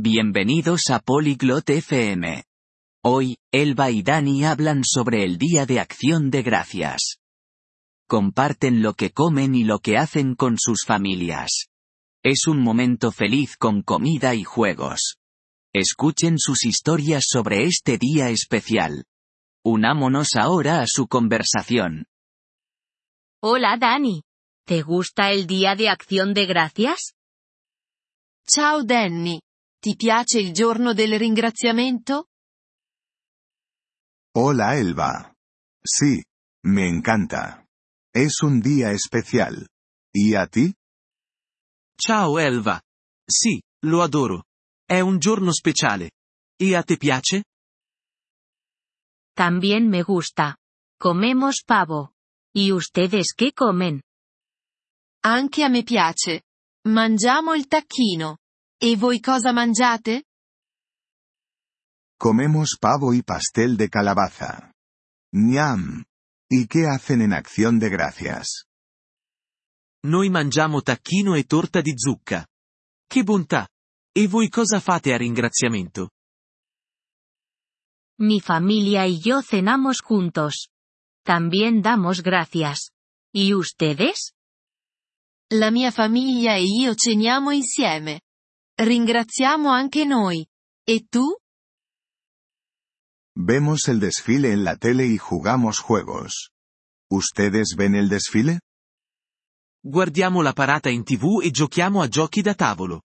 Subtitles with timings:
[0.00, 2.44] Bienvenidos a Polyglot FM.
[3.02, 7.16] Hoy, Elba y Dani hablan sobre el Día de Acción de Gracias.
[8.06, 11.66] Comparten lo que comen y lo que hacen con sus familias.
[12.22, 15.16] Es un momento feliz con comida y juegos.
[15.74, 19.04] Escuchen sus historias sobre este día especial.
[19.64, 22.06] Unámonos ahora a su conversación.
[23.42, 24.22] Hola Dani.
[24.64, 27.14] ¿Te gusta el Día de Acción de Gracias?
[28.46, 29.40] Ciao Danny.
[29.80, 32.26] Ti piace il giorno del ringraziamento?
[34.34, 35.32] Hola Elba.
[35.80, 36.20] Sí,
[36.64, 37.64] me encanta.
[38.12, 39.68] Es un día especial.
[40.12, 40.74] ¿Y a ti?
[41.96, 42.82] Ciao Elva.
[43.24, 44.46] Sì, lo adoro.
[44.84, 46.10] È un giorno speciale.
[46.56, 47.44] E a te piace?
[49.34, 50.56] También me gusta.
[50.98, 52.14] Comemos pavo.
[52.52, 54.02] ¿Y ustedes qué comen?
[55.22, 56.42] Anche a me piace.
[56.88, 58.38] Mangiamo il tacchino.
[58.80, 60.26] E voi cosa mangiate?
[62.16, 64.72] Comemos pavo y pastel de calabaza.
[65.32, 66.04] ¡Niam!
[66.48, 68.66] ¿Y qué hacen en acción de gracias?
[70.04, 72.46] Noi mangiamo tacchino e torta di zucca.
[73.08, 73.68] Che bontà!
[74.12, 76.10] E voi cosa fate a ringraziamento?
[78.20, 80.70] Mi familia y yo cenamos juntos.
[81.24, 82.92] También damos gracias.
[83.34, 84.34] ¿Y ustedes?
[85.50, 88.20] La mia famiglia e io ceniamo insieme.
[88.80, 90.46] Ringraziamo anche noi.
[90.86, 91.36] E tu?
[93.34, 96.52] Vemos el desfile en la tele y jugamos juegos.
[97.10, 98.60] ¿Ustedes ven el desfile?
[99.82, 103.02] Guardiamo la parata in tv e giochiamo a giochi da tavolo.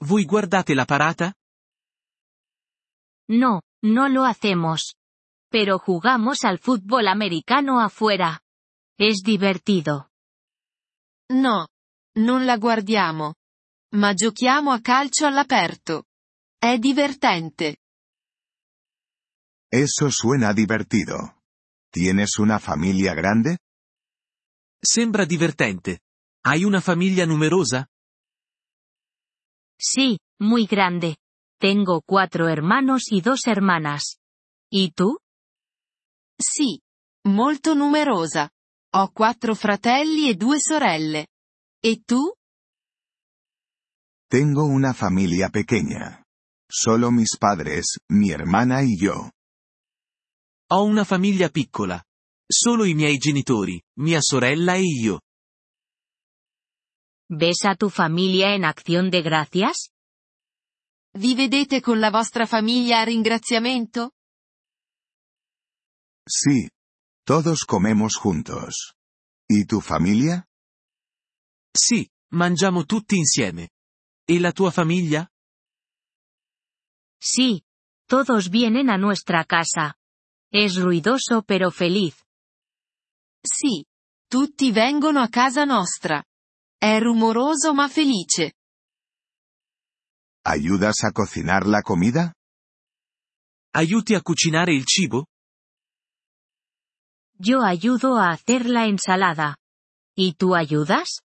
[0.00, 1.32] Voi guardate la parata?
[3.28, 4.96] No, no lo hacemos.
[5.50, 8.42] Pero jugamos al fútbol americano afuera.
[8.98, 10.10] Es divertido.
[11.30, 11.68] No.
[12.16, 13.34] Non la guardiamo.
[13.96, 16.04] Ma giochiamo a calcio all'aperto.
[16.58, 17.78] È divertente.
[19.68, 21.42] Eso suena divertido.
[21.90, 23.58] ¿Tienes una familia grande?
[24.78, 26.00] Sembra divertente.
[26.42, 27.86] Hai una famiglia numerosa?
[29.78, 31.16] Sí, muy grande.
[31.58, 34.18] Tengo cuatro hermanos y dos hermanas.
[34.70, 35.18] ¿Y tú?
[36.38, 36.80] Sì.
[37.24, 38.50] Molto numerosa.
[38.94, 41.28] Ho quattro fratelli e due sorelle.
[41.82, 42.34] ¿E tú?
[44.28, 46.24] Tengo una familia pequeña.
[46.68, 49.30] Solo mis padres, mi hermana y yo.
[50.68, 52.02] Ho una famiglia piccola.
[52.48, 55.20] Solo i miei genitori, mia sorella e io.
[57.28, 59.90] ¿Ves a tu familia en acción de gracias?
[61.14, 64.12] Vi vedete con la vostra famiglia a ringraziamento?
[66.28, 66.68] Sí.
[67.24, 68.94] Todos comemos juntos.
[69.48, 70.46] ¿Y tu familia?
[71.72, 73.70] Sì, mangiamo tutti insieme.
[74.28, 75.30] ¿E la tua famiglia?
[77.20, 77.62] Sí.
[78.08, 79.94] Todos vienen a nuestra casa.
[80.52, 82.24] Es ruidoso pero feliz.
[83.42, 83.84] Sì.
[84.28, 86.24] Tutti vengono a casa nostra.
[86.76, 88.54] È rumoroso ma felice.
[90.44, 92.32] ¿Ayudas a cocinar la comida?
[93.74, 95.26] Aiuti a cucinare il cibo?
[97.38, 99.56] Yo ayudo a hacer la ensalada.
[100.16, 101.20] ¿Y tú ayudas?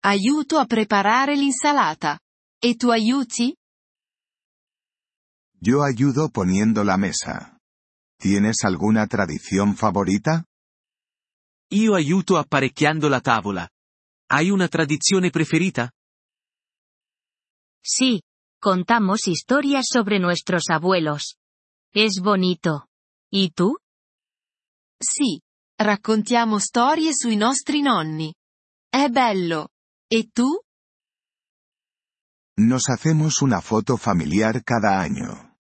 [0.00, 2.18] Aiuto a preparare l'insalata.
[2.60, 3.54] E tu aiuti?
[5.60, 7.58] Yo ayudo poniendo la mesa.
[8.16, 10.44] ¿Tienes alguna tradición favorita?
[11.70, 13.68] Io aiuto apparecchiando la tavola.
[14.30, 15.90] Hai una tradizione preferita?
[17.82, 18.22] Sí.
[18.60, 21.36] Contamos historias sobre nuestros abuelos.
[21.92, 22.86] Es bonito.
[23.30, 23.78] ¿Y tú?
[25.00, 25.40] Sì.
[25.76, 28.32] Raccontiamo storie sui nostri nonni.
[28.88, 29.68] È bello.
[30.10, 30.62] ¿E tu?
[32.56, 35.54] Nos hacemos una foto familiar cada año.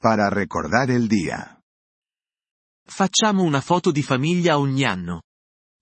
[0.00, 1.60] Para recordar el día.
[2.86, 5.24] Facciamo una foto di famiglia ogni anno.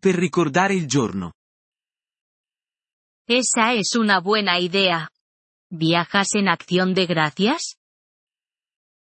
[0.01, 1.35] Per ricordare il giorno.
[3.29, 5.09] Esa es una buena idea.
[5.71, 7.77] ¿Viajas en acción de gracias?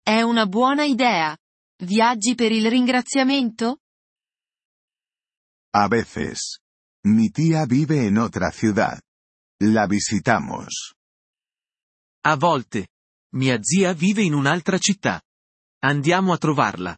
[0.03, 1.37] È una buona idea.
[1.81, 3.79] Viaggi per il ringraziamento?
[5.73, 6.59] A veces.
[7.05, 8.99] Mi tía vive en otra ciudad.
[9.59, 10.93] La visitamos.
[12.23, 12.89] A volte.
[13.33, 15.19] Mia zia vive in un'altra città.
[15.81, 16.95] Andiamo a trovarla.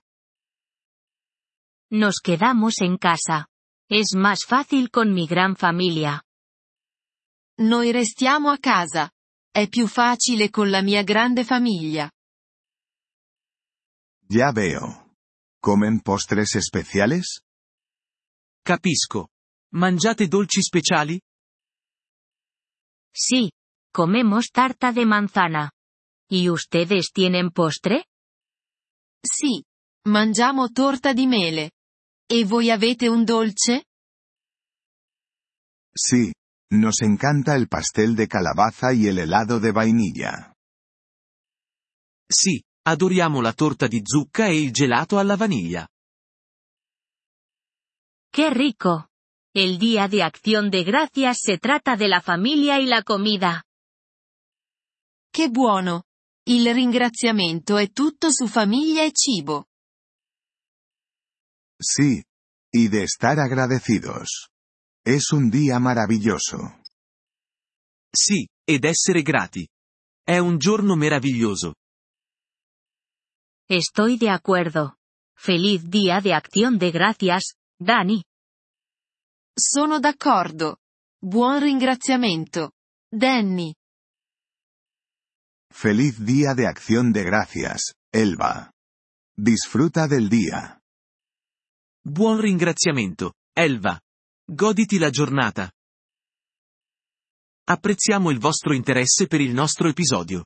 [1.92, 3.48] Nos quedamos en casa.
[3.90, 6.22] Es más fácil con mi gran familia.
[7.62, 9.10] Noi restiamo a casa.
[9.52, 12.12] È più facile con la mia grande famiglia.
[14.28, 15.16] Ya veo.
[15.62, 17.42] ¿Comen postres especiales?
[18.62, 19.30] Capisco.
[19.74, 21.20] Mangiate dolci speciali?
[23.14, 23.52] Sí.
[23.92, 25.72] Comemos tarta de manzana.
[26.30, 28.06] ¿Y ustedes tienen postre?
[29.24, 29.64] Sì.
[30.08, 31.72] Mangiamo torta di mele.
[32.26, 33.86] E voi avete un dolce?
[35.94, 36.32] Sí.
[36.72, 40.54] Nos encanta el pastel de calabaza y el helado de vainilla.
[42.32, 45.88] Sì, adoriamo la torta di zucca e il gelato alla vaniglia.
[48.32, 49.10] ¡Qué rico!
[49.54, 53.64] El Día de Acción de Gracias se trata de la familia y la comida.
[55.32, 56.04] Che buono!
[56.46, 59.68] Il ringraziamento è tutto su famiglia e cibo.
[61.80, 62.24] Sí.
[62.72, 64.50] Y de estar agradecidos.
[65.04, 66.82] Es un día maravilloso.
[68.12, 69.68] Sì, ed essere grati.
[70.24, 71.74] È un giorno meraviglioso.
[73.68, 74.98] Estoy de acuerdo.
[75.36, 78.24] Feliz Día de Acción de Gracias, Dani.
[79.60, 80.78] Sono d'accordo.
[81.22, 82.72] Buon ringraziamento.
[83.12, 83.76] Danny.
[85.70, 88.72] Feliz día de acción de gracias, Elba.
[89.36, 90.80] Disfruta del día.
[92.02, 94.00] Buon ringraziamento, Elva.
[94.46, 95.70] Goditi la giornata.
[97.66, 100.46] Apprezziamo il vostro interesse per il nostro episodio.